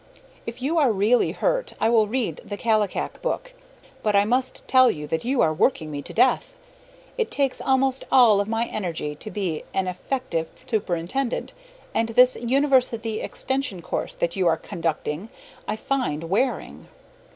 [0.47, 3.53] If you are really hurt, I will read the Kallikak book;
[4.01, 6.55] but I must tell you that you are working me to death.
[7.19, 11.53] It takes almost all of my energy to be an effective superintendent,
[11.93, 15.29] and this university extension course that you are conducting
[15.67, 16.87] I find wearing.